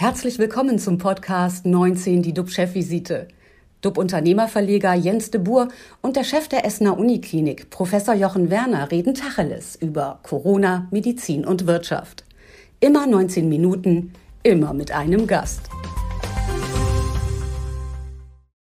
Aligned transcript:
Herzlich 0.00 0.38
willkommen 0.38 0.78
zum 0.78 0.96
Podcast 0.96 1.66
19, 1.66 2.22
die 2.22 2.32
DUB-Chefvisite. 2.32 3.26
DUB-Unternehmerverleger 3.80 4.94
Jens 4.94 5.32
de 5.32 5.40
Boer 5.40 5.70
und 6.02 6.14
der 6.14 6.22
Chef 6.22 6.46
der 6.46 6.64
Essener 6.64 6.96
Uniklinik, 6.96 7.68
Professor 7.70 8.14
Jochen 8.14 8.48
Werner, 8.48 8.92
reden 8.92 9.14
Tacheles 9.14 9.74
über 9.74 10.20
Corona, 10.22 10.86
Medizin 10.92 11.44
und 11.44 11.66
Wirtschaft. 11.66 12.22
Immer 12.78 13.08
19 13.08 13.48
Minuten, 13.48 14.12
immer 14.44 14.72
mit 14.72 14.92
einem 14.92 15.26
Gast. 15.26 15.68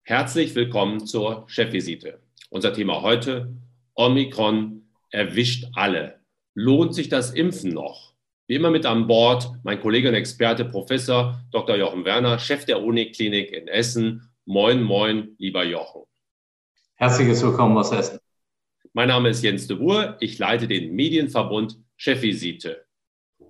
Herzlich 0.05 0.55
willkommen 0.55 1.05
zur 1.05 1.45
Chefvisite. 1.49 2.19
Unser 2.49 2.73
Thema 2.73 3.03
heute, 3.03 3.53
Omikron 3.95 4.89
erwischt 5.11 5.67
alle. 5.75 6.19
Lohnt 6.55 6.95
sich 6.95 7.11
das 7.11 7.33
Impfen 7.33 7.73
noch? 7.73 8.06
Wie 8.49 8.55
immer 8.55 8.71
mit 8.71 8.87
an 8.87 9.09
Bord 9.09 9.51
mein 9.65 9.81
Kollege 9.81 10.09
und 10.09 10.15
Experte 10.15 10.65
Professor 10.65 11.43
Dr. 11.51 11.77
Jochen 11.77 12.05
Werner, 12.05 12.39
Chef 12.39 12.65
der 12.65 12.81
Uniklinik 12.81 13.51
in 13.51 13.67
Essen. 13.67 14.31
Moin, 14.45 14.85
moin, 14.85 15.35
lieber 15.39 15.65
Jochen. 15.65 16.03
Herzliches 16.95 17.43
Willkommen 17.43 17.77
aus 17.77 17.91
Essen. 17.91 18.21
Mein 18.93 19.09
Name 19.09 19.31
ist 19.31 19.43
Jens 19.43 19.67
de 19.67 19.77
Boer. 19.77 20.17
Ich 20.21 20.39
leite 20.39 20.69
den 20.69 20.95
Medienverbund 20.95 21.77
Chefvisite. 21.97 22.87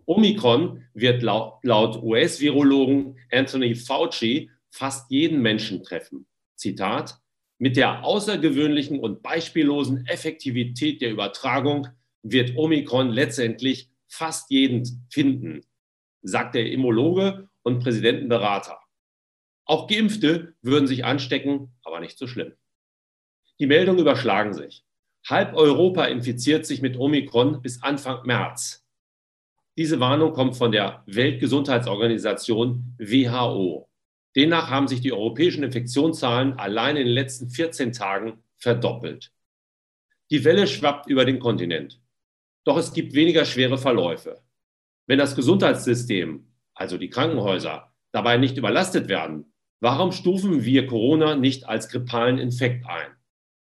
Omikron 0.07 0.83
wird 0.95 1.23
laut, 1.23 1.63
laut 1.63 2.03
US-Virologen 2.03 3.19
Anthony 3.31 3.75
Fauci 3.75 4.51
fast 4.71 5.11
jeden 5.11 5.43
Menschen 5.43 5.83
treffen. 5.83 6.27
Zitat, 6.55 7.19
mit 7.59 7.77
der 7.77 8.03
außergewöhnlichen 8.03 8.99
und 8.99 9.23
beispiellosen 9.23 10.07
Effektivität 10.07 11.03
der 11.03 11.11
Übertragung 11.11 11.87
wird 12.23 12.57
Omikron 12.57 13.11
letztendlich 13.11 13.91
fast 14.17 14.51
jeden 14.51 15.07
finden, 15.11 15.65
sagt 16.23 16.55
der 16.55 16.71
Immologe 16.71 17.49
und 17.63 17.83
Präsidentenberater. 17.83 18.81
Auch 19.65 19.89
Geimpfte 19.89 20.55
würden 20.63 20.87
sich 20.87 21.05
anstecken, 21.05 21.75
aber 21.83 22.01
nicht 22.01 22.19
so 22.19 22.27
schlimm. 22.27 22.55
Die 23.59 23.67
Meldungen 23.67 24.01
überschlagen 24.01 24.55
sich. 24.55 24.85
Halb 25.29 25.55
Europa 25.55 26.05
infiziert 26.05 26.67
sich 26.67 26.83
mit 26.83 26.97
Omikron 26.97 27.63
bis 27.63 27.83
Anfang 27.83 28.25
März. 28.27 28.87
Diese 29.77 29.99
Warnung 29.99 30.33
kommt 30.33 30.57
von 30.57 30.73
der 30.73 31.03
Weltgesundheitsorganisation 31.07 32.95
WHO. 32.99 33.91
Demnach 34.37 34.71
haben 34.71 34.87
sich 34.87 35.01
die 35.01 35.13
europäischen 35.13 35.65
Infektionszahlen 35.65 36.59
allein 36.59 36.97
in 36.97 37.07
den 37.07 37.15
letzten 37.15 37.49
14 37.51 37.93
Tagen 37.93 38.45
verdoppelt. 38.57 39.33
Die 40.31 40.45
Welle 40.45 40.67
schwappt 40.67 41.09
über 41.09 41.25
den 41.25 41.41
Kontinent. 41.41 42.01
Doch 42.67 42.77
es 42.77 42.93
gibt 42.93 43.15
weniger 43.15 43.45
schwere 43.45 43.79
Verläufe. 43.79 44.43
Wenn 45.07 45.19
das 45.19 45.37
Gesundheitssystem, 45.37 46.53
also 46.75 46.99
die 46.99 47.11
Krankenhäuser, 47.11 47.93
dabei 48.11 48.39
nicht 48.39 48.57
überlastet 48.57 49.09
werden, 49.09 49.53
warum 49.79 50.11
stufen 50.11 50.65
wir 50.65 50.89
Corona 50.89 51.37
nicht 51.37 51.69
als 51.69 51.89
grippalen 51.89 52.39
Infekt 52.39 52.85
ein? 52.85 53.13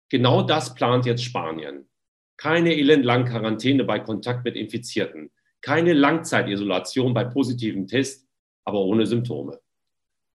Genau 0.08 0.42
das 0.42 0.76
plant 0.76 1.04
jetzt 1.04 1.24
Spanien. 1.24 1.88
Keine 2.36 2.76
elendlange 2.76 3.24
Quarantäne 3.24 3.82
bei 3.82 3.98
Kontakt 3.98 4.44
mit 4.44 4.54
Infizierten, 4.54 5.32
keine 5.62 5.94
Langzeitisolation 5.94 7.12
bei 7.12 7.24
positivem 7.24 7.88
Test, 7.88 8.28
aber 8.64 8.78
ohne 8.78 9.06
Symptome. 9.06 9.60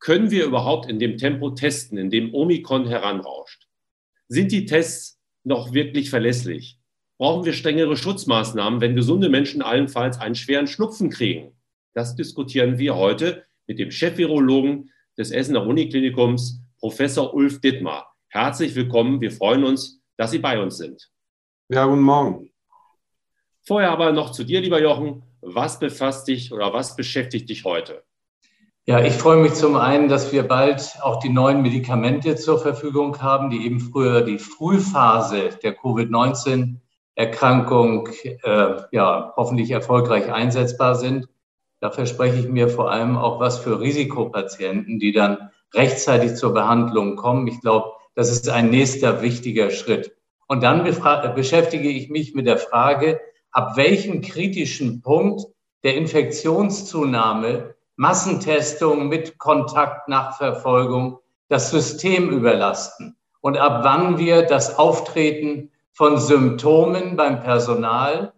Können 0.00 0.32
wir 0.32 0.44
überhaupt 0.44 0.90
in 0.90 0.98
dem 0.98 1.18
Tempo 1.18 1.50
testen, 1.50 1.98
in 1.98 2.10
dem 2.10 2.34
Omikron 2.34 2.88
heranrauscht? 2.88 3.68
Sind 4.26 4.50
die 4.50 4.66
Tests 4.66 5.20
noch 5.44 5.72
wirklich 5.72 6.10
verlässlich? 6.10 6.80
Brauchen 7.18 7.44
wir 7.44 7.52
strengere 7.52 7.96
Schutzmaßnahmen, 7.96 8.80
wenn 8.80 8.94
gesunde 8.94 9.28
Menschen 9.28 9.62
allenfalls 9.62 10.20
einen 10.20 10.34
schweren 10.34 10.66
Schnupfen 10.66 11.10
kriegen. 11.10 11.52
Das 11.94 12.14
diskutieren 12.14 12.78
wir 12.78 12.96
heute 12.96 13.44
mit 13.66 13.78
dem 13.78 13.90
Chefvirologen 13.90 14.90
des 15.16 15.30
Essener 15.30 15.66
Uniklinikums, 15.66 16.60
Professor 16.78 17.32
Ulf 17.32 17.60
Dittmar. 17.60 18.14
Herzlich 18.28 18.74
willkommen. 18.74 19.20
Wir 19.20 19.32
freuen 19.32 19.64
uns, 19.64 20.02
dass 20.16 20.30
Sie 20.30 20.38
bei 20.38 20.60
uns 20.62 20.76
sind. 20.76 21.10
Ja, 21.68 21.86
guten 21.86 22.02
Morgen. 22.02 22.50
Vorher 23.62 23.90
aber 23.90 24.12
noch 24.12 24.30
zu 24.30 24.44
dir, 24.44 24.60
lieber 24.60 24.80
Jochen. 24.80 25.22
Was 25.40 25.78
befasst 25.78 26.28
dich 26.28 26.52
oder 26.52 26.72
was 26.72 26.96
beschäftigt 26.96 27.48
dich 27.48 27.64
heute? 27.64 28.04
Ja, 28.84 29.04
ich 29.04 29.14
freue 29.14 29.38
mich 29.38 29.54
zum 29.54 29.74
einen, 29.74 30.08
dass 30.08 30.32
wir 30.32 30.44
bald 30.44 30.98
auch 31.00 31.18
die 31.18 31.28
neuen 31.28 31.62
Medikamente 31.62 32.36
zur 32.36 32.60
Verfügung 32.60 33.20
haben, 33.20 33.50
die 33.50 33.64
eben 33.64 33.80
früher 33.80 34.22
die 34.22 34.38
Frühphase 34.38 35.50
der 35.62 35.76
Covid-19 35.76 36.76
Erkrankung 37.16 38.08
äh, 38.22 38.76
ja, 38.92 39.32
hoffentlich 39.36 39.70
erfolgreich 39.70 40.32
einsetzbar 40.32 40.94
sind. 40.94 41.28
Da 41.80 41.90
verspreche 41.90 42.38
ich 42.38 42.48
mir 42.48 42.68
vor 42.68 42.90
allem 42.90 43.16
auch 43.16 43.40
was 43.40 43.58
für 43.58 43.80
Risikopatienten, 43.80 44.98
die 44.98 45.12
dann 45.12 45.50
rechtzeitig 45.74 46.36
zur 46.36 46.54
Behandlung 46.54 47.16
kommen. 47.16 47.46
Ich 47.48 47.60
glaube, 47.60 47.92
das 48.14 48.30
ist 48.30 48.48
ein 48.48 48.70
nächster 48.70 49.22
wichtiger 49.22 49.70
Schritt. 49.70 50.12
Und 50.46 50.62
dann 50.62 50.84
beschäftige 50.84 51.88
ich 51.88 52.08
mich 52.08 52.34
mit 52.34 52.46
der 52.46 52.58
Frage, 52.58 53.20
ab 53.50 53.76
welchem 53.76 54.20
kritischen 54.20 55.02
Punkt 55.02 55.46
der 55.84 55.96
Infektionszunahme 55.96 57.74
Massentestung 57.96 59.08
mit 59.08 59.38
Kontaktnachverfolgung 59.38 61.18
das 61.48 61.70
System 61.70 62.28
überlasten 62.28 63.16
und 63.40 63.56
ab 63.56 63.80
wann 63.84 64.18
wir 64.18 64.42
das 64.42 64.78
Auftreten 64.78 65.70
von 65.96 66.18
Symptomen 66.18 67.16
beim 67.16 67.42
Personal, 67.42 68.34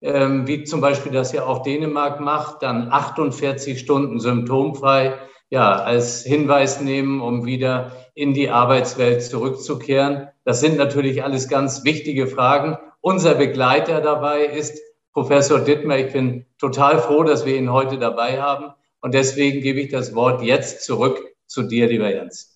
ähm, 0.00 0.46
wie 0.46 0.62
zum 0.62 0.80
Beispiel 0.80 1.10
das 1.10 1.32
ja 1.32 1.44
auch 1.44 1.64
Dänemark 1.64 2.20
macht, 2.20 2.62
dann 2.62 2.90
48 2.90 3.80
Stunden 3.80 4.20
symptomfrei, 4.20 5.18
ja, 5.50 5.72
als 5.74 6.22
Hinweis 6.22 6.80
nehmen, 6.80 7.20
um 7.20 7.44
wieder 7.44 7.90
in 8.14 8.32
die 8.32 8.48
Arbeitswelt 8.48 9.24
zurückzukehren. 9.24 10.28
Das 10.44 10.60
sind 10.60 10.76
natürlich 10.76 11.24
alles 11.24 11.48
ganz 11.48 11.84
wichtige 11.84 12.28
Fragen. 12.28 12.78
Unser 13.00 13.34
Begleiter 13.34 14.00
dabei 14.00 14.44
ist 14.44 14.80
Professor 15.12 15.58
Dittmer. 15.58 15.98
Ich 15.98 16.12
bin 16.12 16.46
total 16.58 17.00
froh, 17.00 17.24
dass 17.24 17.44
wir 17.44 17.56
ihn 17.56 17.72
heute 17.72 17.98
dabei 17.98 18.40
haben. 18.40 18.72
Und 19.00 19.14
deswegen 19.14 19.60
gebe 19.62 19.80
ich 19.80 19.90
das 19.90 20.14
Wort 20.14 20.42
jetzt 20.42 20.84
zurück 20.84 21.20
zu 21.46 21.64
dir, 21.64 21.88
lieber 21.88 22.08
Jens. 22.08 22.49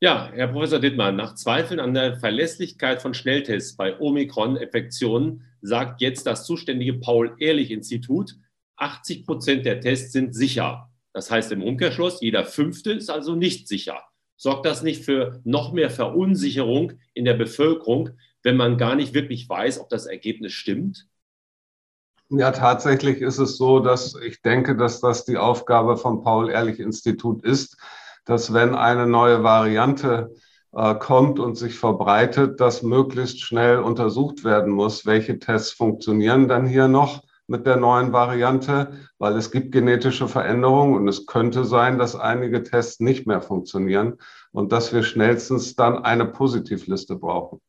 Ja, 0.00 0.30
Herr 0.34 0.48
Professor 0.48 0.78
Dittmann, 0.78 1.16
nach 1.16 1.36
Zweifeln 1.36 1.80
an 1.80 1.94
der 1.94 2.18
Verlässlichkeit 2.18 3.00
von 3.00 3.14
Schnelltests 3.14 3.76
bei 3.76 3.98
Omikron-Infektionen 3.98 5.44
sagt 5.62 6.02
jetzt 6.02 6.26
das 6.26 6.44
zuständige 6.44 6.94
Paul-Ehrlich-Institut, 6.94 8.36
80 8.76 9.24
Prozent 9.24 9.64
der 9.64 9.80
Tests 9.80 10.12
sind 10.12 10.34
sicher. 10.34 10.90
Das 11.14 11.30
heißt 11.30 11.50
im 11.52 11.62
Umkehrschluss, 11.62 12.20
jeder 12.20 12.44
fünfte 12.44 12.92
ist 12.92 13.08
also 13.08 13.36
nicht 13.36 13.68
sicher. 13.68 14.02
Sorgt 14.36 14.66
das 14.66 14.82
nicht 14.82 15.02
für 15.02 15.40
noch 15.44 15.72
mehr 15.72 15.88
Verunsicherung 15.88 16.92
in 17.14 17.24
der 17.24 17.32
Bevölkerung, 17.32 18.10
wenn 18.42 18.58
man 18.58 18.76
gar 18.76 18.96
nicht 18.96 19.14
wirklich 19.14 19.48
weiß, 19.48 19.80
ob 19.80 19.88
das 19.88 20.04
Ergebnis 20.04 20.52
stimmt? 20.52 21.08
Ja, 22.28 22.50
tatsächlich 22.50 23.22
ist 23.22 23.38
es 23.38 23.56
so, 23.56 23.80
dass 23.80 24.14
ich 24.14 24.42
denke, 24.42 24.76
dass 24.76 25.00
das 25.00 25.24
die 25.24 25.38
Aufgabe 25.38 25.96
vom 25.96 26.22
Paul-Ehrlich-Institut 26.22 27.42
ist, 27.46 27.78
dass 28.26 28.52
wenn 28.52 28.74
eine 28.74 29.06
neue 29.06 29.42
Variante 29.42 30.34
äh, 30.72 30.94
kommt 30.96 31.38
und 31.38 31.56
sich 31.56 31.78
verbreitet, 31.78 32.60
dass 32.60 32.82
möglichst 32.82 33.40
schnell 33.40 33.78
untersucht 33.78 34.44
werden 34.44 34.72
muss, 34.72 35.06
welche 35.06 35.38
Tests 35.38 35.70
funktionieren 35.70 36.48
dann 36.48 36.66
hier 36.66 36.88
noch 36.88 37.22
mit 37.46 37.64
der 37.64 37.76
neuen 37.76 38.12
Variante, 38.12 38.92
weil 39.18 39.34
es 39.36 39.50
gibt 39.50 39.72
genetische 39.72 40.28
Veränderungen 40.28 40.96
und 40.96 41.08
es 41.08 41.26
könnte 41.26 41.64
sein, 41.64 41.96
dass 41.98 42.16
einige 42.16 42.62
Tests 42.62 43.00
nicht 43.00 43.26
mehr 43.26 43.40
funktionieren 43.40 44.18
und 44.52 44.72
dass 44.72 44.92
wir 44.92 45.02
schnellstens 45.02 45.76
dann 45.76 46.04
eine 46.04 46.26
Positivliste 46.26 47.16
brauchen. 47.16 47.60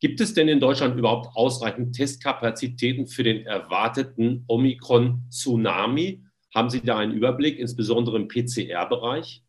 Gibt 0.00 0.20
es 0.20 0.32
denn 0.32 0.48
in 0.48 0.60
Deutschland 0.60 0.96
überhaupt 0.96 1.34
ausreichend 1.34 1.94
Testkapazitäten 1.94 3.06
für 3.06 3.22
den 3.22 3.44
erwarteten 3.46 4.44
Omikron-Tsunami? 4.46 6.24
Haben 6.58 6.70
Sie 6.70 6.80
da 6.80 6.98
einen 6.98 7.12
Überblick, 7.12 7.56
insbesondere 7.60 8.16
im 8.16 8.26
PCR-Bereich? 8.26 9.44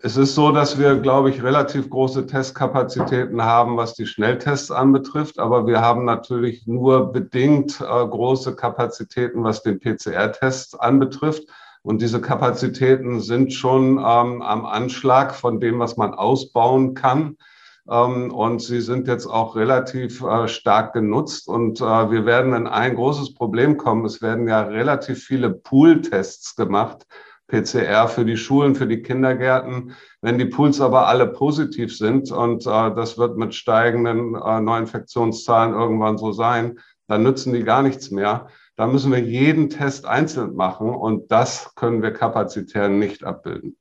Es 0.00 0.16
ist 0.16 0.34
so, 0.34 0.50
dass 0.50 0.76
wir, 0.76 0.96
glaube 0.96 1.30
ich, 1.30 1.40
relativ 1.40 1.88
große 1.88 2.26
Testkapazitäten 2.26 3.40
haben, 3.42 3.76
was 3.76 3.94
die 3.94 4.06
Schnelltests 4.06 4.72
anbetrifft. 4.72 5.38
Aber 5.38 5.68
wir 5.68 5.80
haben 5.80 6.04
natürlich 6.04 6.66
nur 6.66 7.12
bedingt 7.12 7.80
äh, 7.80 7.84
große 7.84 8.56
Kapazitäten, 8.56 9.44
was 9.44 9.62
den 9.62 9.78
PCR-Test 9.78 10.80
anbetrifft. 10.80 11.44
Und 11.82 12.02
diese 12.02 12.20
Kapazitäten 12.20 13.20
sind 13.20 13.52
schon 13.52 13.98
ähm, 13.98 14.42
am 14.42 14.66
Anschlag 14.66 15.32
von 15.32 15.60
dem, 15.60 15.78
was 15.78 15.96
man 15.96 16.12
ausbauen 16.12 16.94
kann. 16.94 17.36
Ähm, 17.88 18.32
und 18.32 18.60
sie 18.62 18.80
sind 18.80 19.08
jetzt 19.08 19.26
auch 19.26 19.56
relativ 19.56 20.22
äh, 20.22 20.48
stark 20.48 20.92
genutzt. 20.92 21.48
Und 21.48 21.80
äh, 21.80 22.10
wir 22.10 22.24
werden 22.26 22.54
in 22.54 22.66
ein 22.66 22.94
großes 22.94 23.34
Problem 23.34 23.76
kommen. 23.76 24.04
Es 24.04 24.22
werden 24.22 24.48
ja 24.48 24.62
relativ 24.62 25.24
viele 25.24 25.50
Pool-Tests 25.50 26.56
gemacht, 26.56 27.06
PCR 27.48 28.08
für 28.08 28.24
die 28.24 28.36
Schulen, 28.36 28.74
für 28.74 28.86
die 28.86 29.02
Kindergärten. 29.02 29.94
Wenn 30.20 30.38
die 30.38 30.46
Pools 30.46 30.80
aber 30.80 31.08
alle 31.08 31.26
positiv 31.26 31.96
sind, 31.96 32.30
und 32.30 32.66
äh, 32.66 32.94
das 32.94 33.18
wird 33.18 33.36
mit 33.36 33.54
steigenden 33.54 34.32
Neuinfektionszahlen 34.32 35.74
irgendwann 35.74 36.18
so 36.18 36.32
sein, 36.32 36.78
dann 37.08 37.24
nützen 37.24 37.52
die 37.52 37.64
gar 37.64 37.82
nichts 37.82 38.10
mehr. 38.10 38.46
Da 38.76 38.86
müssen 38.86 39.12
wir 39.12 39.20
jeden 39.20 39.68
Test 39.68 40.06
einzeln 40.06 40.54
machen 40.54 40.88
und 40.88 41.30
das 41.30 41.74
können 41.74 42.00
wir 42.00 42.12
kapazitär 42.12 42.88
nicht 42.88 43.22
abbilden. 43.22 43.76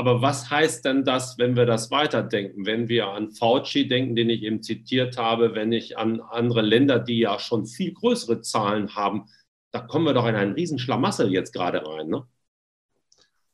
Aber 0.00 0.22
was 0.22 0.48
heißt 0.48 0.86
denn 0.86 1.04
das, 1.04 1.36
wenn 1.36 1.56
wir 1.56 1.66
das 1.66 1.90
weiterdenken? 1.90 2.64
Wenn 2.64 2.88
wir 2.88 3.08
an 3.08 3.32
Fauci 3.32 3.86
denken, 3.86 4.16
den 4.16 4.30
ich 4.30 4.44
eben 4.44 4.62
zitiert 4.62 5.18
habe, 5.18 5.54
wenn 5.54 5.72
ich 5.72 5.98
an 5.98 6.22
andere 6.22 6.62
Länder, 6.62 6.98
die 6.98 7.18
ja 7.18 7.38
schon 7.38 7.66
viel 7.66 7.92
größere 7.92 8.40
Zahlen 8.40 8.96
haben, 8.96 9.26
da 9.72 9.80
kommen 9.80 10.06
wir 10.06 10.14
doch 10.14 10.26
in 10.26 10.36
einen 10.36 10.54
Riesenschlamassel 10.54 11.30
jetzt 11.30 11.52
gerade 11.52 11.86
rein. 11.86 12.08
Ne? 12.08 12.24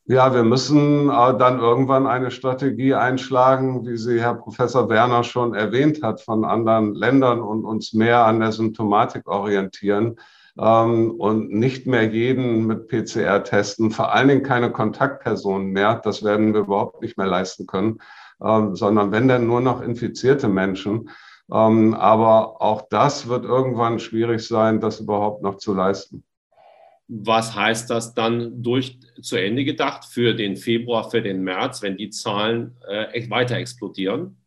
Ja, 0.04 0.32
wir 0.32 0.44
müssen 0.44 1.08
äh, 1.08 1.36
dann 1.36 1.58
irgendwann 1.58 2.06
eine 2.06 2.30
Strategie 2.30 2.94
einschlagen, 2.94 3.84
wie 3.84 3.96
sie 3.96 4.20
Herr 4.20 4.34
Professor 4.34 4.88
Werner 4.88 5.24
schon 5.24 5.52
erwähnt 5.52 6.04
hat, 6.04 6.20
von 6.20 6.44
anderen 6.44 6.94
Ländern 6.94 7.40
und 7.40 7.64
uns 7.64 7.92
mehr 7.92 8.24
an 8.24 8.38
der 8.38 8.52
Symptomatik 8.52 9.26
orientieren 9.26 10.16
ähm, 10.58 11.12
und 11.12 11.52
nicht 11.52 11.86
mehr 11.86 12.04
jeden 12.04 12.66
mit 12.66 12.88
PCR 12.88 13.44
testen, 13.44 13.90
vor 13.90 14.12
allen 14.12 14.28
Dingen 14.28 14.42
keine 14.42 14.70
Kontaktpersonen 14.70 15.68
mehr. 15.68 16.00
Das 16.02 16.22
werden 16.22 16.54
wir 16.54 16.60
überhaupt 16.60 17.02
nicht 17.02 17.18
mehr 17.18 17.26
leisten 17.26 17.66
können, 17.66 17.98
ähm, 18.42 18.74
sondern 18.74 19.12
wenn 19.12 19.28
dann 19.28 19.46
nur 19.46 19.60
noch 19.60 19.82
infizierte 19.82 20.48
Menschen. 20.48 21.10
Ähm, 21.52 21.94
aber 21.94 22.60
auch 22.60 22.82
das 22.90 23.28
wird 23.28 23.44
irgendwann 23.44 23.98
schwierig 23.98 24.46
sein, 24.46 24.80
das 24.80 25.00
überhaupt 25.00 25.42
noch 25.42 25.58
zu 25.58 25.74
leisten. 25.74 26.24
Was 27.08 27.54
heißt 27.54 27.88
das 27.88 28.14
dann 28.14 28.62
durch 28.64 28.98
zu 29.22 29.36
Ende 29.36 29.64
gedacht 29.64 30.04
für 30.04 30.34
den 30.34 30.56
Februar, 30.56 31.08
für 31.08 31.22
den 31.22 31.42
März, 31.42 31.80
wenn 31.82 31.96
die 31.96 32.10
Zahlen 32.10 32.76
äh, 32.88 33.30
weiter 33.30 33.56
explodieren? 33.56 34.38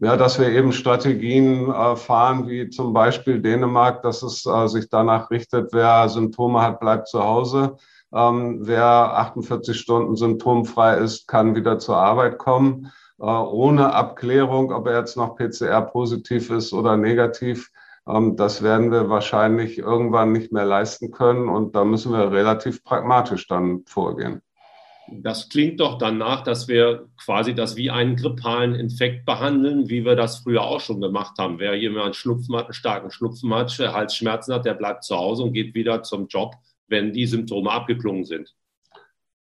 Ja, 0.00 0.16
dass 0.16 0.38
wir 0.38 0.48
eben 0.50 0.72
Strategien 0.72 1.70
äh, 1.72 1.96
fahren, 1.96 2.48
wie 2.48 2.70
zum 2.70 2.92
Beispiel 2.92 3.42
Dänemark, 3.42 4.02
dass 4.02 4.22
es 4.22 4.46
äh, 4.46 4.68
sich 4.68 4.88
danach 4.88 5.30
richtet, 5.30 5.72
wer 5.72 6.08
Symptome 6.08 6.62
hat, 6.62 6.78
bleibt 6.78 7.08
zu 7.08 7.24
Hause. 7.24 7.76
Ähm, 8.14 8.60
wer 8.62 8.84
48 8.84 9.78
Stunden 9.78 10.14
symptomfrei 10.14 10.98
ist, 10.98 11.26
kann 11.26 11.56
wieder 11.56 11.80
zur 11.80 11.96
Arbeit 11.96 12.38
kommen, 12.38 12.92
äh, 13.18 13.24
ohne 13.24 13.92
Abklärung, 13.92 14.72
ob 14.72 14.86
er 14.86 14.98
jetzt 15.00 15.16
noch 15.16 15.34
PCR 15.36 15.82
positiv 15.82 16.50
ist 16.50 16.72
oder 16.72 16.96
negativ. 16.96 17.70
Ähm, 18.06 18.36
das 18.36 18.62
werden 18.62 18.92
wir 18.92 19.10
wahrscheinlich 19.10 19.78
irgendwann 19.78 20.30
nicht 20.30 20.52
mehr 20.52 20.64
leisten 20.64 21.10
können 21.10 21.48
und 21.48 21.74
da 21.74 21.84
müssen 21.84 22.12
wir 22.12 22.30
relativ 22.30 22.84
pragmatisch 22.84 23.48
dann 23.48 23.82
vorgehen. 23.86 24.42
Das 25.10 25.48
klingt 25.48 25.80
doch 25.80 25.98
danach, 25.98 26.42
dass 26.42 26.68
wir 26.68 27.08
quasi 27.16 27.54
das 27.54 27.76
wie 27.76 27.90
einen 27.90 28.16
grippalen 28.16 28.74
Infekt 28.74 29.24
behandeln, 29.24 29.88
wie 29.88 30.04
wir 30.04 30.16
das 30.16 30.38
früher 30.38 30.62
auch 30.62 30.80
schon 30.80 31.00
gemacht 31.00 31.38
haben. 31.38 31.58
Wer 31.58 31.74
jemand 31.74 32.16
Schnupfen 32.16 32.54
hat, 32.56 32.64
einen 32.64 32.74
starken 32.74 33.10
Schnupfen 33.10 33.52
hat, 33.54 33.70
Halsschmerzen 33.78 34.54
hat, 34.54 34.64
der 34.64 34.74
bleibt 34.74 35.04
zu 35.04 35.16
Hause 35.16 35.44
und 35.44 35.52
geht 35.52 35.74
wieder 35.74 36.02
zum 36.02 36.26
Job, 36.28 36.54
wenn 36.88 37.12
die 37.12 37.26
Symptome 37.26 37.70
abgeklungen 37.70 38.24
sind. 38.24 38.54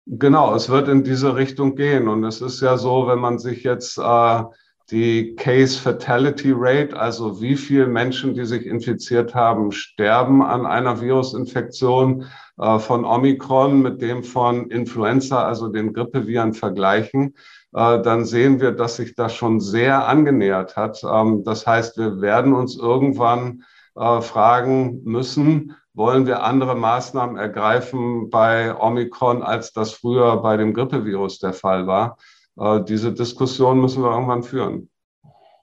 Genau, 0.05 0.53
es 0.53 0.69
wird 0.69 0.89
in 0.89 1.03
diese 1.03 1.35
Richtung 1.35 1.75
gehen. 1.75 2.07
Und 2.07 2.23
es 2.25 2.41
ist 2.41 2.61
ja 2.61 2.77
so, 2.77 3.07
wenn 3.07 3.19
man 3.19 3.39
sich 3.39 3.63
jetzt 3.63 3.97
äh, 3.97 4.43
die 4.91 5.35
Case 5.35 5.79
Fatality 5.79 6.51
Rate, 6.55 6.97
also 6.97 7.41
wie 7.41 7.55
viele 7.55 7.87
Menschen, 7.87 8.33
die 8.33 8.45
sich 8.45 8.65
infiziert 8.65 9.33
haben, 9.33 9.71
sterben 9.71 10.41
an 10.41 10.65
einer 10.65 10.99
Virusinfektion 10.99 12.25
äh, 12.59 12.79
von 12.79 13.05
Omikron 13.05 13.81
mit 13.81 14.01
dem 14.01 14.23
von 14.23 14.69
Influenza, 14.69 15.45
also 15.45 15.69
den 15.69 15.93
Grippeviren 15.93 16.53
vergleichen, 16.53 17.35
äh, 17.73 18.01
dann 18.01 18.25
sehen 18.25 18.59
wir, 18.59 18.71
dass 18.71 18.97
sich 18.97 19.15
das 19.15 19.33
schon 19.33 19.59
sehr 19.59 20.07
angenähert 20.07 20.75
hat. 20.75 21.01
Ähm, 21.03 21.43
das 21.43 21.65
heißt, 21.65 21.97
wir 21.97 22.21
werden 22.21 22.53
uns 22.53 22.77
irgendwann 22.77 23.63
äh, 23.95 24.21
fragen 24.21 25.01
müssen, 25.03 25.75
wollen 25.95 26.25
wir 26.25 26.43
andere 26.43 26.75
Maßnahmen 26.75 27.37
ergreifen 27.37 28.29
bei 28.29 28.75
Omikron, 28.75 29.43
als 29.43 29.73
das 29.73 29.93
früher 29.93 30.37
bei 30.37 30.57
dem 30.57 30.73
Grippevirus 30.73 31.39
der 31.39 31.53
Fall 31.53 31.85
war? 31.85 32.17
Äh, 32.57 32.83
diese 32.83 33.13
Diskussion 33.13 33.79
müssen 33.79 34.03
wir 34.03 34.11
irgendwann 34.11 34.43
führen. 34.43 34.89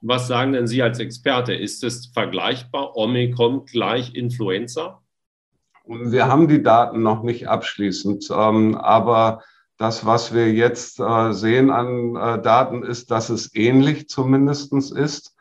Was 0.01 0.27
sagen 0.27 0.53
denn 0.53 0.67
Sie 0.67 0.81
als 0.81 0.99
Experte? 0.99 1.53
Ist 1.53 1.83
es 1.83 2.07
vergleichbar, 2.07 2.95
Omikron 2.95 3.65
gleich 3.65 4.15
Influenza? 4.15 5.01
Wir 5.85 6.27
haben 6.27 6.47
die 6.47 6.63
Daten 6.63 7.03
noch 7.03 7.23
nicht 7.23 7.47
abschließend, 7.47 8.29
ähm, 8.31 8.75
aber 8.75 9.41
das, 9.77 10.05
was 10.05 10.33
wir 10.33 10.51
jetzt 10.53 10.99
äh, 10.99 11.33
sehen 11.33 11.71
an 11.71 12.15
äh, 12.15 12.41
Daten, 12.41 12.83
ist, 12.83 13.11
dass 13.11 13.29
es 13.29 13.53
ähnlich 13.55 14.07
zumindest 14.09 14.73
ist. 14.91 15.35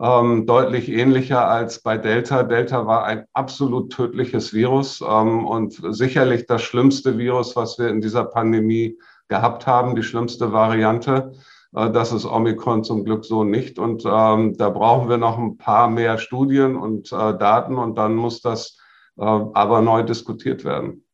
Ähm, 0.00 0.46
deutlich 0.46 0.88
ähnlicher 0.88 1.46
als 1.46 1.82
bei 1.82 1.98
Delta. 1.98 2.42
Delta 2.42 2.86
war 2.86 3.04
ein 3.04 3.26
absolut 3.32 3.92
tödliches 3.92 4.54
Virus 4.54 5.02
ähm, 5.02 5.44
und 5.44 5.80
sicherlich 5.90 6.46
das 6.46 6.62
schlimmste 6.62 7.18
Virus, 7.18 7.54
was 7.54 7.78
wir 7.78 7.88
in 7.88 8.00
dieser 8.00 8.24
Pandemie 8.24 8.96
gehabt 9.30 9.66
haben, 9.66 9.96
die 9.96 10.02
schlimmste 10.02 10.52
Variante. 10.52 11.32
Äh, 11.74 11.90
das 11.90 12.12
ist 12.12 12.26
Omikron 12.26 12.84
zum 12.84 13.04
Glück 13.04 13.24
so 13.24 13.44
nicht. 13.44 13.78
Und 13.78 14.04
ähm, 14.04 14.58
da 14.58 14.68
brauchen 14.68 15.08
wir 15.08 15.16
noch 15.16 15.38
ein 15.38 15.56
paar 15.56 15.88
mehr 15.88 16.18
Studien 16.18 16.76
und 16.76 17.10
äh, 17.12 17.38
Daten 17.38 17.78
und 17.78 17.96
dann 17.96 18.14
muss 18.14 18.42
das 18.42 18.76
äh, 19.18 19.22
aber 19.22 19.80
neu 19.80 20.02
diskutiert 20.02 20.64
werden. 20.64 21.04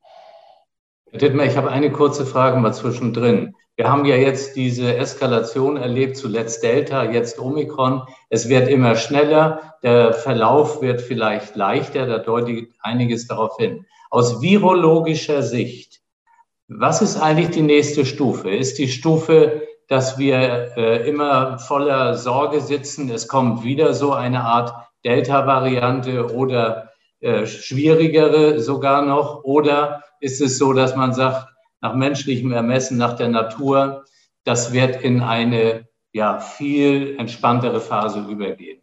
Herr 1.10 1.20
Dittmer, 1.20 1.44
ich 1.44 1.56
habe 1.56 1.70
eine 1.70 1.92
kurze 1.92 2.26
Frage 2.26 2.58
mal 2.58 2.74
zwischendrin. 2.74 3.54
Wir 3.76 3.90
haben 3.90 4.06
ja 4.06 4.16
jetzt 4.16 4.56
diese 4.56 4.96
Eskalation 4.96 5.76
erlebt, 5.76 6.16
zuletzt 6.16 6.62
Delta, 6.62 7.04
jetzt 7.04 7.38
Omikron. 7.38 8.02
Es 8.30 8.48
wird 8.48 8.68
immer 8.68 8.96
schneller, 8.96 9.74
der 9.82 10.14
Verlauf 10.14 10.80
wird 10.80 11.02
vielleicht 11.02 11.56
leichter, 11.56 12.06
da 12.06 12.18
deutet 12.18 12.70
einiges 12.80 13.26
darauf 13.26 13.58
hin. 13.58 13.84
Aus 14.10 14.40
virologischer 14.40 15.42
Sicht, 15.42 15.95
was 16.68 17.02
ist 17.02 17.16
eigentlich 17.16 17.50
die 17.50 17.62
nächste 17.62 18.04
Stufe? 18.04 18.50
Ist 18.50 18.78
die 18.78 18.88
Stufe, 18.88 19.62
dass 19.88 20.18
wir 20.18 20.72
äh, 20.76 21.08
immer 21.08 21.58
voller 21.58 22.14
Sorge 22.14 22.60
sitzen, 22.60 23.08
es 23.10 23.28
kommt 23.28 23.62
wieder 23.62 23.94
so 23.94 24.12
eine 24.12 24.42
Art 24.42 24.74
Delta-Variante 25.04 26.34
oder 26.34 26.90
äh, 27.20 27.46
schwierigere 27.46 28.60
sogar 28.60 29.02
noch? 29.02 29.44
Oder 29.44 30.02
ist 30.20 30.40
es 30.40 30.58
so, 30.58 30.72
dass 30.72 30.96
man 30.96 31.12
sagt, 31.12 31.48
nach 31.80 31.94
menschlichem 31.94 32.52
Ermessen, 32.52 32.96
nach 32.96 33.14
der 33.14 33.28
Natur, 33.28 34.04
das 34.44 34.72
wird 34.72 35.02
in 35.02 35.20
eine 35.20 35.86
ja, 36.12 36.40
viel 36.40 37.16
entspanntere 37.18 37.80
Phase 37.80 38.20
übergehen? 38.28 38.80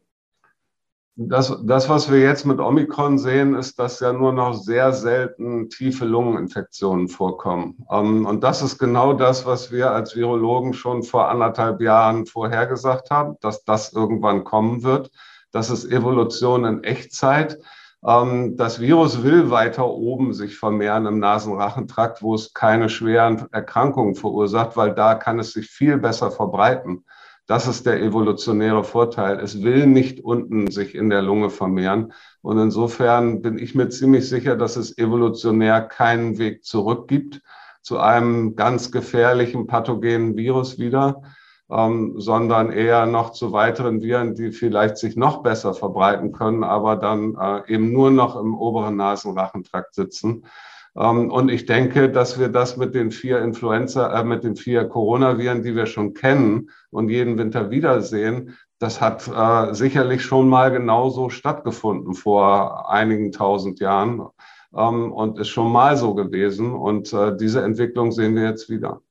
Das, 1.15 1.55
das, 1.63 1.89
was 1.89 2.11
wir 2.11 2.19
jetzt 2.19 2.43
mit 2.43 2.59
Omikron 2.59 3.19
sehen, 3.19 3.53
ist, 3.53 3.77
dass 3.77 3.99
ja 3.99 4.13
nur 4.13 4.33
noch 4.33 4.55
sehr 4.55 4.93
selten 4.93 5.69
tiefe 5.69 6.05
Lungeninfektionen 6.05 7.07
vorkommen. 7.07 7.85
Ähm, 7.91 8.25
und 8.25 8.43
das 8.43 8.63
ist 8.63 8.79
genau 8.79 9.13
das, 9.13 9.45
was 9.45 9.71
wir 9.71 9.91
als 9.91 10.15
Virologen 10.15 10.73
schon 10.73 11.03
vor 11.03 11.29
anderthalb 11.29 11.81
Jahren 11.81 12.25
vorhergesagt 12.25 13.11
haben, 13.11 13.35
dass 13.41 13.63
das 13.63 13.93
irgendwann 13.93 14.43
kommen 14.43 14.81
wird. 14.81 15.11
Das 15.51 15.69
ist 15.69 15.85
Evolution 15.85 16.65
in 16.65 16.83
Echtzeit. 16.83 17.59
Ähm, 18.03 18.57
das 18.57 18.79
Virus 18.79 19.21
will 19.21 19.51
weiter 19.51 19.87
oben 19.87 20.33
sich 20.33 20.57
vermehren 20.57 21.05
im 21.05 21.19
Nasenrachentrakt, 21.19 22.23
wo 22.23 22.33
es 22.33 22.55
keine 22.55 22.89
schweren 22.89 23.47
Erkrankungen 23.51 24.15
verursacht, 24.15 24.75
weil 24.77 24.95
da 24.95 25.13
kann 25.13 25.37
es 25.37 25.53
sich 25.53 25.67
viel 25.67 25.97
besser 25.99 26.31
verbreiten. 26.31 27.05
Das 27.45 27.67
ist 27.67 27.85
der 27.85 28.01
evolutionäre 28.01 28.85
Vorteil. 28.85 29.39
Es 29.39 29.63
will 29.63 29.85
nicht 29.85 30.23
unten 30.23 30.71
sich 30.71 30.95
in 30.95 31.09
der 31.09 31.21
Lunge 31.21 31.49
vermehren. 31.49 32.13
Und 32.41 32.57
insofern 32.57 33.41
bin 33.41 33.57
ich 33.57 33.75
mir 33.75 33.89
ziemlich 33.89 34.29
sicher, 34.29 34.55
dass 34.55 34.77
es 34.77 34.97
evolutionär 34.97 35.81
keinen 35.81 36.37
Weg 36.37 36.63
zurück 36.63 37.07
gibt 37.07 37.41
zu 37.81 37.99
einem 37.99 38.55
ganz 38.55 38.91
gefährlichen 38.91 39.67
pathogenen 39.67 40.37
Virus 40.37 40.79
wieder, 40.79 41.21
ähm, 41.69 42.13
sondern 42.17 42.71
eher 42.71 43.05
noch 43.05 43.31
zu 43.31 43.51
weiteren 43.51 44.01
Viren, 44.01 44.35
die 44.35 44.51
vielleicht 44.51 44.97
sich 44.97 45.17
noch 45.17 45.43
besser 45.43 45.73
verbreiten 45.73 46.31
können, 46.31 46.63
aber 46.63 46.95
dann 46.95 47.35
äh, 47.35 47.73
eben 47.73 47.91
nur 47.91 48.09
noch 48.09 48.37
im 48.37 48.55
oberen 48.55 48.95
Nasenrachentrakt 48.95 49.93
sitzen. 49.93 50.45
Ähm, 50.95 51.31
und 51.31 51.49
ich 51.49 51.65
denke, 51.65 52.09
dass 52.09 52.39
wir 52.39 52.49
das 52.49 52.77
mit 52.77 52.93
den 52.93 53.11
vier 53.11 53.39
Influenza, 53.39 54.19
äh, 54.19 54.23
mit 54.23 54.43
den 54.43 54.55
vier 54.55 54.85
Coronaviren, 54.85 55.63
die 55.63 55.75
wir 55.75 55.85
schon 55.85 56.13
kennen 56.13 56.69
und 56.91 57.09
jeden 57.09 57.37
Winter 57.37 57.71
wiedersehen, 57.71 58.55
das 58.79 59.01
hat 59.01 59.27
äh, 59.27 59.73
sicherlich 59.73 60.23
schon 60.23 60.49
mal 60.49 60.69
genauso 60.71 61.29
stattgefunden 61.29 62.13
vor 62.13 62.89
einigen 62.89 63.31
tausend 63.31 63.79
Jahren 63.79 64.27
ähm, 64.75 65.11
und 65.11 65.39
ist 65.39 65.49
schon 65.49 65.71
mal 65.71 65.95
so 65.97 66.13
gewesen. 66.13 66.73
Und 66.73 67.13
äh, 67.13 67.35
diese 67.37 67.63
Entwicklung 67.63 68.11
sehen 68.11 68.35
wir 68.35 68.43
jetzt 68.43 68.69
wieder. 68.69 69.01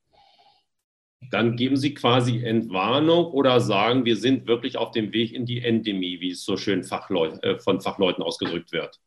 Dann 1.31 1.57
geben 1.57 1.77
Sie 1.77 1.95
quasi 1.95 2.45
Entwarnung 2.45 3.27
oder 3.27 3.61
sagen, 3.61 4.05
wir 4.05 4.17
sind 4.17 4.47
wirklich 4.47 4.77
auf 4.77 4.91
dem 4.91 5.13
Weg 5.13 5.33
in 5.33 5.47
die 5.47 5.65
Endemie, 5.65 6.21
wie 6.21 6.33
es 6.33 6.45
so 6.45 6.57
schön 6.57 6.85
Fachleu 6.85 7.29
äh, 7.43 7.59
von 7.59 7.81
Fachleuten 7.81 8.23
ausgedrückt 8.23 8.73
wird. 8.73 9.01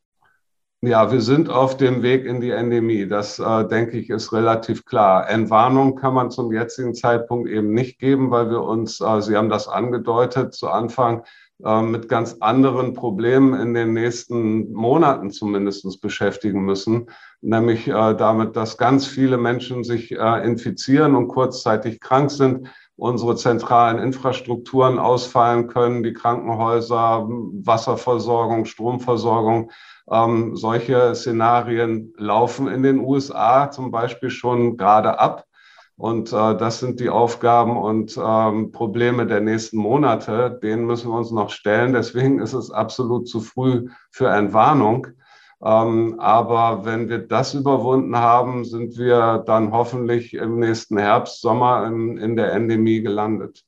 Ja, 0.85 1.11
wir 1.11 1.21
sind 1.21 1.49
auf 1.49 1.77
dem 1.77 2.03
Weg 2.03 2.25
in 2.25 2.41
die 2.41 2.51
Endemie. 2.51 3.07
Das, 3.07 3.39
äh, 3.39 3.67
denke 3.67 3.97
ich, 3.97 4.11
ist 4.11 4.31
relativ 4.31 4.85
klar. 4.85 5.27
Entwarnung 5.27 5.95
kann 5.95 6.13
man 6.13 6.29
zum 6.29 6.53
jetzigen 6.53 6.93
Zeitpunkt 6.93 7.49
eben 7.49 7.73
nicht 7.73 7.97
geben, 7.97 8.29
weil 8.29 8.51
wir 8.51 8.61
uns, 8.61 9.01
äh, 9.01 9.19
Sie 9.21 9.35
haben 9.35 9.49
das 9.49 9.67
angedeutet 9.67 10.53
zu 10.53 10.69
Anfang, 10.69 11.23
äh, 11.63 11.81
mit 11.81 12.07
ganz 12.07 12.37
anderen 12.39 12.93
Problemen 12.93 13.59
in 13.59 13.73
den 13.73 13.93
nächsten 13.93 14.71
Monaten 14.73 15.31
zumindest 15.31 16.01
beschäftigen 16.01 16.63
müssen, 16.63 17.07
nämlich 17.41 17.87
äh, 17.87 18.13
damit, 18.13 18.55
dass 18.55 18.77
ganz 18.77 19.07
viele 19.07 19.39
Menschen 19.39 19.83
sich 19.83 20.11
äh, 20.11 20.45
infizieren 20.45 21.15
und 21.15 21.29
kurzzeitig 21.29 21.99
krank 21.99 22.29
sind, 22.29 22.67
unsere 22.95 23.35
zentralen 23.35 23.97
Infrastrukturen 23.97 24.99
ausfallen 24.99 25.67
können, 25.67 26.03
die 26.03 26.13
Krankenhäuser, 26.13 27.25
Wasserversorgung, 27.27 28.65
Stromversorgung. 28.65 29.71
Ähm, 30.09 30.55
solche 30.55 31.15
Szenarien 31.15 32.13
laufen 32.17 32.67
in 32.67 32.83
den 32.83 32.99
USA 32.99 33.71
zum 33.71 33.91
Beispiel 33.91 34.29
schon 34.29 34.77
gerade 34.77 35.19
ab. 35.19 35.45
Und 35.97 36.33
äh, 36.33 36.57
das 36.57 36.79
sind 36.79 36.99
die 36.99 37.09
Aufgaben 37.09 37.77
und 37.77 38.19
ähm, 38.21 38.71
Probleme 38.71 39.25
der 39.25 39.41
nächsten 39.41 39.77
Monate. 39.77 40.59
Denen 40.61 40.85
müssen 40.85 41.09
wir 41.09 41.17
uns 41.17 41.31
noch 41.31 41.49
stellen. 41.49 41.93
Deswegen 41.93 42.39
ist 42.39 42.53
es 42.53 42.69
absolut 42.69 43.27
zu 43.29 43.39
früh 43.39 43.87
für 44.11 44.27
Entwarnung. 44.29 45.07
Ähm, 45.63 46.19
aber 46.19 46.85
wenn 46.85 47.07
wir 47.09 47.19
das 47.19 47.53
überwunden 47.53 48.17
haben, 48.17 48.65
sind 48.65 48.97
wir 48.97 49.43
dann 49.45 49.71
hoffentlich 49.71 50.33
im 50.33 50.59
nächsten 50.59 50.97
Herbst, 50.97 51.41
Sommer 51.41 51.87
in, 51.87 52.17
in 52.17 52.35
der 52.35 52.51
Endemie 52.53 53.01
gelandet. 53.01 53.63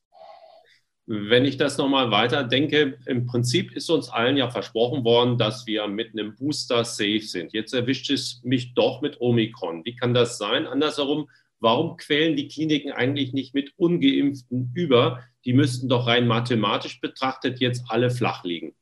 Wenn 1.10 1.46
ich 1.46 1.56
das 1.56 1.78
nochmal 1.78 2.10
weiter 2.10 2.44
denke, 2.44 2.98
im 3.06 3.24
Prinzip 3.24 3.72
ist 3.72 3.88
uns 3.88 4.10
allen 4.10 4.36
ja 4.36 4.50
versprochen 4.50 5.04
worden, 5.04 5.38
dass 5.38 5.66
wir 5.66 5.86
mit 5.86 6.12
einem 6.12 6.36
Booster 6.36 6.84
safe 6.84 7.22
sind. 7.22 7.54
Jetzt 7.54 7.72
erwischt 7.72 8.10
es 8.10 8.42
mich 8.44 8.74
doch 8.74 9.00
mit 9.00 9.18
Omikron. 9.18 9.86
Wie 9.86 9.96
kann 9.96 10.12
das 10.12 10.36
sein? 10.36 10.66
Andersherum, 10.66 11.30
warum 11.60 11.96
quälen 11.96 12.36
die 12.36 12.48
Kliniken 12.48 12.92
eigentlich 12.92 13.32
nicht 13.32 13.54
mit 13.54 13.72
ungeimpften 13.78 14.70
über? 14.74 15.20
Die 15.46 15.54
müssten 15.54 15.88
doch 15.88 16.06
rein 16.06 16.26
mathematisch 16.26 17.00
betrachtet 17.00 17.58
jetzt 17.58 17.86
alle 17.88 18.10
flach 18.10 18.44
liegen. 18.44 18.74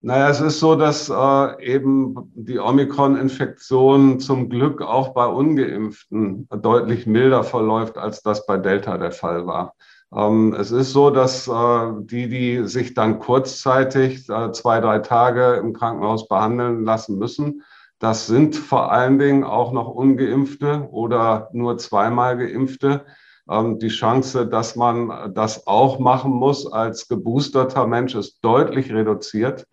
Naja, 0.00 0.30
es 0.30 0.40
ist 0.40 0.58
so, 0.58 0.74
dass 0.74 1.10
äh, 1.10 1.62
eben 1.62 2.32
die 2.34 2.60
Omikron-Infektion 2.60 4.20
zum 4.20 4.48
Glück 4.48 4.80
auch 4.80 5.12
bei 5.12 5.26
ungeimpften 5.26 6.48
deutlich 6.48 7.06
milder 7.06 7.44
verläuft, 7.44 7.98
als 7.98 8.22
das 8.22 8.46
bei 8.46 8.56
Delta 8.56 8.96
der 8.96 9.12
Fall 9.12 9.46
war. 9.46 9.74
Ähm, 10.14 10.54
es 10.58 10.70
ist 10.70 10.92
so, 10.92 11.10
dass 11.10 11.48
äh, 11.48 11.92
die, 12.00 12.28
die 12.28 12.66
sich 12.68 12.94
dann 12.94 13.18
kurzzeitig 13.18 14.28
äh, 14.28 14.52
zwei, 14.52 14.80
drei 14.80 15.00
Tage 15.00 15.54
im 15.54 15.72
Krankenhaus 15.72 16.28
behandeln 16.28 16.84
lassen 16.84 17.18
müssen, 17.18 17.62
das 17.98 18.26
sind 18.26 18.56
vor 18.56 18.92
allen 18.92 19.18
Dingen 19.18 19.42
auch 19.44 19.72
noch 19.72 19.88
ungeimpfte 19.88 20.88
oder 20.90 21.48
nur 21.52 21.78
zweimal 21.78 22.36
geimpfte. 22.36 23.06
Ähm, 23.48 23.78
die 23.78 23.88
Chance, 23.88 24.46
dass 24.46 24.76
man 24.76 25.32
das 25.34 25.66
auch 25.66 25.98
machen 25.98 26.32
muss 26.32 26.70
als 26.70 27.08
geboosterter 27.08 27.86
Mensch, 27.86 28.14
ist 28.14 28.44
deutlich 28.44 28.92
reduziert. 28.92 29.66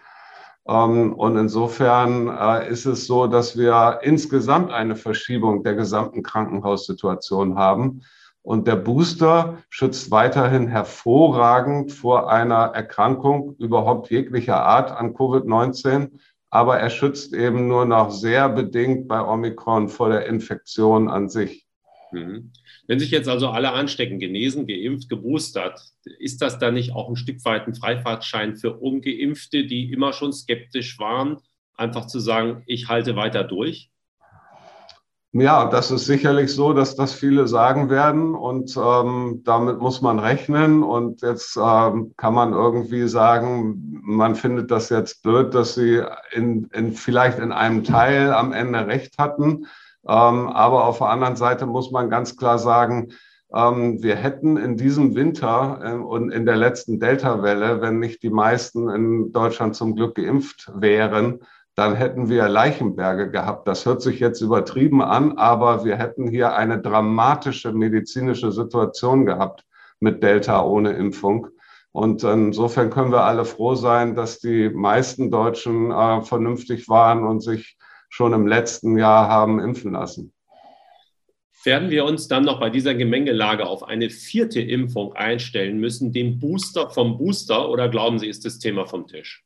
Ähm, 0.68 1.13
und 1.13 1.38
insofern 1.38 2.30
äh, 2.30 2.70
ist 2.70 2.86
es 2.86 3.08
so, 3.08 3.28
dass 3.28 3.58
wir 3.58 4.00
insgesamt 4.04 4.72
eine 4.72 4.96
Verschiebung 4.96 5.63
der 5.63 5.75
gesamten 5.75 6.24
Krankenhaussituation 6.24 7.58
haben. 7.58 8.02
Und 8.44 8.68
der 8.68 8.76
Booster 8.76 9.64
schützt 9.70 10.12
weiterhin 10.12 10.68
hervorragend 10.68 11.92
vor 11.92 12.30
einer 12.30 12.72
Erkrankung 12.76 13.56
überhaupt 13.58 14.12
jeglicher 14.12 14.62
Art 14.62 14.92
an 14.92 15.16
Covid-19 15.16 16.12
aber 16.54 16.78
er 16.78 16.92
schützt 16.92 17.34
eben 17.34 17.68
nur 17.68 17.86
noch 17.86 18.12
sehr 18.12 18.48
bedingt 18.48 19.08
bei 19.08 19.20
Omikron 19.26 19.90
vor 19.90 20.10
der 20.10 20.28
Infektion 20.28 21.10
an 21.10 21.28
sich. 21.28 21.66
Mhm. 22.12 22.52
Wenn 22.86 23.00
sich 23.00 23.10
jetzt 23.10 23.28
also 23.28 23.50
alle 23.50 23.72
anstecken, 23.72 24.20
genesen, 24.20 24.68
geimpft, 24.68 25.10
geboostert, 25.10 25.82
ist 26.20 26.44
das 26.44 26.60
dann 26.60 26.76
nicht 26.76 26.94
auch 26.94 27.10
ein 27.10 27.16
Stück 27.16 27.44
weit 27.44 27.66
ein 27.66 27.74
Freifahrtschein 27.74 28.56
für 28.56 28.78
Ungeimpfte, 28.78 29.66
die 29.66 29.92
immer 29.92 30.14
schon 30.14 30.32
skeptisch 30.32 31.00
waren, 31.00 31.38
einfach 31.74 32.06
zu 32.06 32.20
sagen, 32.20 32.62
ich 32.68 32.88
halte 32.88 33.16
weiter 33.16 33.44
durch? 33.44 33.90
Ja, 35.36 35.66
das 35.66 35.90
ist 35.90 36.06
sicherlich 36.06 36.54
so, 36.54 36.74
dass 36.74 36.96
das 36.96 37.12
viele 37.12 37.48
sagen 37.48 37.90
werden 37.90 38.36
und 38.36 38.78
ähm, 38.78 39.42
damit 39.44 39.80
muss 39.80 40.00
man 40.00 40.20
rechnen. 40.20 40.84
Und 40.84 41.24
jetzt 41.24 41.58
ähm, 41.58 42.13
kann 42.18 42.36
man 42.36 42.54
irgendwie 42.54 43.08
sagen, 43.08 44.00
man 44.04 44.36
findet 44.36 44.70
das 44.70 44.90
jetzt 44.90 45.24
blöd, 45.24 45.56
dass 45.56 45.74
sie 45.74 46.04
in, 46.34 46.66
in, 46.66 46.92
vielleicht 46.92 47.40
in 47.40 47.52
einem 47.52 47.84
Teil 47.84 48.32
am 48.32 48.54
Ende 48.54 48.86
recht 48.86 49.18
hatten. 49.18 49.66
Ähm, 50.08 50.50
aber 50.50 50.86
auf 50.86 51.00
der 51.00 51.10
anderen 51.10 51.36
Seite 51.36 51.66
muss 51.66 51.90
man 51.90 52.12
ganz 52.12 52.38
klar 52.38 52.60
sagen, 52.60 53.13
ähm, 53.52 54.04
wir 54.04 54.16
hätten 54.16 54.58
in 54.58 54.78
diesem 54.78 55.16
Winter 55.16 55.80
äh, 55.84 55.94
und 55.94 56.30
in 56.30 56.46
der 56.46 56.58
letzten 56.58 57.00
Delta-Welle, 57.00 57.82
wenn 57.82 57.98
nicht 57.98 58.22
die 58.22 58.30
meisten 58.30 58.88
in 58.88 59.32
Deutschland 59.32 59.75
zum 59.75 59.96
Glück 59.96 60.13
geimpft 60.13 60.72
wären, 60.75 61.40
dann 61.75 61.96
hätten 61.96 62.30
wir 62.30 62.48
Leichenberge 62.48 63.32
gehabt. 63.32 63.68
Das 63.68 63.86
hört 63.86 64.01
sich 64.01 64.20
jetzt 64.20 64.42
übertrieben 64.42 65.01
an, 65.01 65.38
aber 65.38 65.86
wir 65.86 65.98
hätten 65.98 66.27
hier 66.27 66.56
eine 66.56 66.80
dramatische 66.80 67.72
medizinische 67.72 68.51
Situation 68.51 69.25
gehabt 69.25 69.63
mit 70.00 70.22
Delta 70.22 70.63
ohne 70.63 70.92
Impfung. 70.92 71.48
Und 71.92 72.24
insofern 72.24 72.89
können 72.89 73.12
wir 73.12 73.24
alle 73.24 73.46
froh 73.46 73.75
sein, 73.75 74.15
dass 74.15 74.39
die 74.39 74.70
meisten 74.70 75.30
Deutschen 75.30 75.92
äh, 75.92 76.22
vernünftig 76.22 76.89
waren 76.89 77.24
und 77.24 77.42
sich 77.42 77.77
schon 78.10 78.34
im 78.34 78.48
letzten 78.48 78.98
Jahr 78.98 79.27
haben 79.27 79.60
impfen 79.60 79.94
lassen. 79.94 80.34
Werden 81.63 81.92
wir 81.92 82.03
uns 82.06 82.27
dann 82.27 82.44
noch 82.44 82.60
bei 82.60 82.70
dieser 82.70 82.94
Gemengelage 82.94 83.65
auf 83.65 83.84
eine 83.84 84.10
vierte 84.10 84.60
Impfung 84.60 85.13
einstellen 85.13 85.80
müssen, 85.80 86.12
den 86.12 86.39
Booster 86.39 86.89
vom 86.89 87.18
Booster, 87.18 87.70
oder 87.70 87.89
glauben 87.89 88.20
Sie, 88.20 88.27
ist 88.27 88.44
das 88.44 88.60
Thema 88.60 88.86
vom 88.86 89.08
Tisch? 89.08 89.44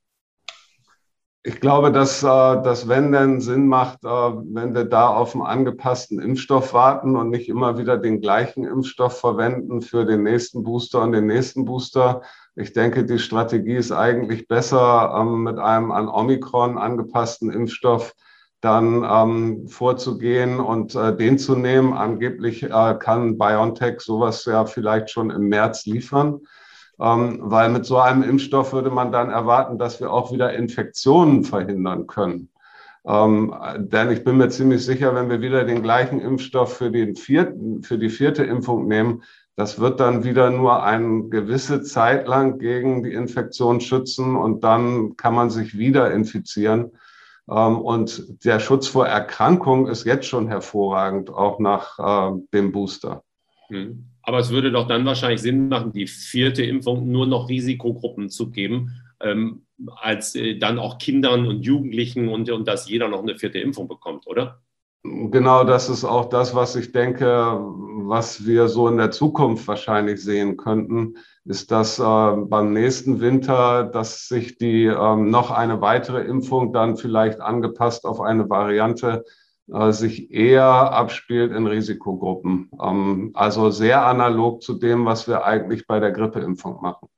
Ich 1.44 1.62
glaube, 1.62 1.92
dass 1.94 2.22
das, 2.22 2.90
wenn 2.90 3.14
denn 3.14 3.40
Sinn 3.40 3.68
macht, 3.68 4.04
äh, 4.04 4.08
wenn 4.08 4.76
wir 4.76 4.84
da 4.84 5.08
auf 5.08 5.34
einen 5.34 5.46
angepassten 5.46 6.20
Impfstoff 6.20 6.74
warten 6.74 7.16
und 7.16 7.30
nicht 7.30 7.48
immer 7.48 7.78
wieder 7.78 7.98
den 7.98 8.20
gleichen 8.20 8.66
Impfstoff 8.66 9.20
verwenden 9.20 9.82
für 9.82 10.04
den 10.04 10.24
nächsten 10.24 10.64
Booster 10.64 11.02
und 11.04 11.14
den 11.14 11.28
nächsten 11.28 11.64
Booster. 11.64 12.22
Ich 12.56 12.74
denke, 12.74 13.06
die 13.06 13.20
Strategie 13.20 13.76
ist 13.76 13.92
eigentlich 13.92 14.48
besser, 14.48 15.16
ähm, 15.18 15.44
mit 15.44 15.58
einem 15.58 15.92
an 15.92 16.10
Omikron 16.10 16.78
angepassten 16.78 17.50
Impfstoff 17.52 18.14
dann 18.62 19.06
ähm, 19.08 19.68
vorzugehen 19.68 20.60
und 20.60 20.96
äh, 20.96 21.16
den 21.16 21.38
zu 21.38 21.56
nehmen. 21.56 21.94
Angeblich 21.94 22.64
äh, 22.64 22.96
kann 23.00 23.38
BioNTech 23.38 24.02
sowas 24.02 24.44
ja 24.46 24.66
vielleicht 24.66 25.12
schon 25.12 25.30
im 25.30 25.48
März 25.48 25.86
liefern. 25.86 26.42
Ähm, 27.00 27.40
weil 27.42 27.70
mit 27.70 27.86
so 27.86 27.98
einem 27.98 28.24
Impfstoff 28.24 28.74
würde 28.74 28.90
man 28.90 29.12
dann 29.12 29.30
erwarten, 29.30 29.78
dass 29.78 30.00
wir 30.00 30.12
auch 30.12 30.32
wieder 30.32 30.54
Infektionen 30.54 31.44
verhindern 31.44 32.08
können. 32.08 32.50
Ähm, 33.06 33.56
denn 33.78 34.12
ich 34.12 34.24
bin 34.24 34.38
mir 34.38 34.50
ziemlich 34.50 34.84
sicher, 34.84 35.16
wenn 35.16 35.30
wir 35.30 35.40
wieder 35.42 35.64
den 35.64 35.82
gleichen 35.82 36.20
Impfstoff 36.20 36.76
für, 36.76 36.92
den 36.92 37.16
vierten, 37.16 37.84
für 37.84 37.98
die 37.98 38.10
vierte 38.10 38.44
Impfung 38.44 38.88
nehmen, 38.88 39.24
das 39.56 39.80
wird 39.80 40.00
dann 40.00 40.24
wieder 40.24 40.52
nur 40.52 40.84
eine 40.84 41.30
gewisse 41.30 41.82
Zeit 41.82 42.28
lang 42.28 42.60
gegen 42.60 43.04
die 43.04 43.14
Infektion 43.14 43.82
schützen 43.82 44.36
und 44.36 44.64
dann 44.64 45.18
kann 45.18 45.34
man 45.34 45.50
sich 45.50 45.78
wieder 45.78 46.12
infizieren. 46.12 46.92
Ähm, 47.50 47.80
und 47.80 48.44
der 48.46 48.60
Schutz 48.60 48.88
vor 48.88 49.08
Erkrankung 49.08 49.88
ist 49.88 50.06
jetzt 50.06 50.28
schon 50.28 50.48
hervorragend, 50.48 51.30
auch 51.30 51.60
nach 51.60 51.98
äh, 51.98 52.40
dem 52.54 52.72
Booster. 52.72 53.24
Hm. 53.70 54.06
Aber 54.28 54.40
es 54.40 54.50
würde 54.50 54.74
doch 54.74 54.90
dann 54.90 55.06
wahrscheinlich 55.06 55.42
Sinn 55.42 55.70
machen, 55.70 55.94
die 55.94 56.06
vierte 56.06 56.62
Impfung 56.62 57.10
nur 57.10 57.26
noch 57.28 57.48
Risikogruppen 57.48 58.30
zu 58.30 58.52
geben, 58.52 58.92
ähm, 59.22 59.62
als 59.96 60.36
äh, 60.36 60.58
dann 60.58 60.80
auch 60.80 60.98
Kindern 60.98 61.48
und 61.48 61.62
Jugendlichen 61.62 62.28
und, 62.28 62.50
und 62.52 62.68
dass 62.68 62.90
jeder 62.90 63.08
noch 63.08 63.22
eine 63.22 63.38
vierte 63.38 63.60
Impfung 63.60 63.88
bekommt, 63.88 64.28
oder? 64.28 64.60
Genau, 65.04 65.64
das 65.64 65.88
ist 65.88 66.04
auch 66.04 66.26
das, 66.26 66.54
was 66.54 66.76
ich 66.76 66.92
denke, 66.92 67.58
was 67.58 68.46
wir 68.46 68.68
so 68.68 68.90
in 68.90 68.98
der 68.98 69.12
Zukunft 69.12 69.66
wahrscheinlich 69.66 70.22
sehen 70.22 70.58
könnten, 70.58 71.16
ist, 71.46 71.72
dass 71.72 71.98
äh, 71.98 72.04
beim 72.04 72.74
nächsten 72.74 73.22
Winter, 73.22 73.86
dass 73.86 74.28
sich 74.28 74.58
die 74.58 74.88
äh, 74.88 75.16
noch 75.16 75.52
eine 75.52 75.80
weitere 75.80 76.20
Impfung 76.24 76.74
dann 76.74 76.98
vielleicht 76.98 77.40
angepasst 77.40 78.06
auf 78.06 78.20
eine 78.20 78.50
Variante 78.50 79.24
äh, 79.72 79.92
sich 79.92 80.32
eher 80.32 80.64
abspielt 80.64 81.52
in 81.52 81.68
Risikogruppen. 81.68 82.70
Ähm, 82.82 83.32
also 83.34 83.70
sehr 83.70 84.06
analog 84.06 84.62
zu 84.62 84.76
dem, 84.76 85.06
was 85.06 85.28
wir 85.28 85.46
eigentlich 85.46 85.86
bei 85.88 86.00
der 86.00 86.12
Grippeimpfung 86.12 86.82
machen. 86.82 87.10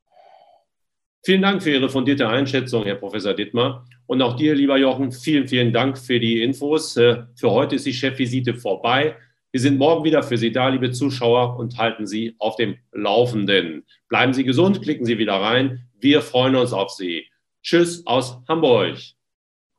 Vielen 1.23 1.41
Dank 1.41 1.61
für 1.61 1.71
Ihre 1.71 1.89
fundierte 1.89 2.27
Einschätzung, 2.27 2.83
Herr 2.85 2.95
Professor 2.95 3.33
Dittmar. 3.33 3.85
Und 4.07 4.21
auch 4.21 4.35
dir, 4.35 4.55
lieber 4.55 4.77
Jochen, 4.77 5.11
vielen, 5.11 5.47
vielen 5.47 5.73
Dank 5.73 5.97
für 5.97 6.19
die 6.19 6.41
Infos. 6.41 6.97
Äh, 6.97 7.23
für 7.35 7.51
heute 7.51 7.75
ist 7.75 7.85
die 7.85 7.93
Chefvisite 7.93 8.55
vorbei. 8.55 9.15
Wir 9.51 9.61
sind 9.61 9.77
morgen 9.77 10.03
wieder 10.03 10.23
für 10.23 10.37
Sie 10.37 10.51
da, 10.51 10.69
liebe 10.69 10.91
Zuschauer, 10.91 11.57
und 11.57 11.77
halten 11.77 12.07
Sie 12.07 12.35
auf 12.39 12.55
dem 12.55 12.77
Laufenden. 12.91 13.83
Bleiben 14.07 14.33
Sie 14.33 14.43
gesund, 14.43 14.81
klicken 14.81 15.05
Sie 15.05 15.17
wieder 15.17 15.35
rein. 15.35 15.87
Wir 15.99 16.21
freuen 16.21 16.55
uns 16.55 16.71
auf 16.71 16.91
Sie. 16.91 17.25
Tschüss 17.61 18.05
aus 18.07 18.39
Hamburg. 18.47 18.97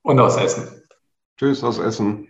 Und 0.03 0.21
aus 0.21 0.37
Essen. 0.37 0.83
Tschüss 1.39 1.65
aus 1.65 1.79
Essen. 1.79 2.30